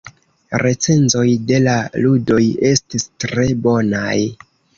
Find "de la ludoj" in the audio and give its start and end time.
1.51-2.41